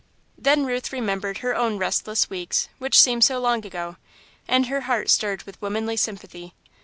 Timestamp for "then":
0.35-0.65